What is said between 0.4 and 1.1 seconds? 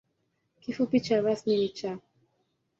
Kifupi